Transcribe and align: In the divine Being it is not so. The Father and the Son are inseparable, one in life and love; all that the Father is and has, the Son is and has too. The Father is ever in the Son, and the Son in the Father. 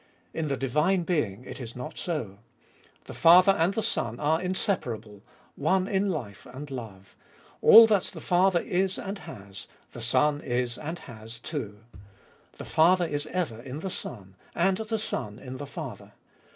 In 0.33 0.47
the 0.47 0.57
divine 0.57 1.03
Being 1.03 1.45
it 1.45 1.61
is 1.61 1.75
not 1.75 1.95
so. 1.95 2.39
The 3.05 3.13
Father 3.13 3.51
and 3.51 3.75
the 3.75 3.83
Son 3.83 4.19
are 4.19 4.41
inseparable, 4.41 5.21
one 5.55 5.87
in 5.87 6.09
life 6.09 6.47
and 6.47 6.71
love; 6.71 7.15
all 7.61 7.85
that 7.85 8.05
the 8.05 8.19
Father 8.19 8.61
is 8.61 8.97
and 8.97 9.19
has, 9.19 9.67
the 9.91 10.01
Son 10.01 10.41
is 10.43 10.79
and 10.79 10.97
has 10.97 11.39
too. 11.39 11.81
The 12.57 12.65
Father 12.65 13.05
is 13.05 13.27
ever 13.27 13.61
in 13.61 13.81
the 13.81 13.91
Son, 13.91 14.35
and 14.55 14.77
the 14.77 14.97
Son 14.97 15.37
in 15.37 15.57
the 15.57 15.67
Father. 15.67 16.13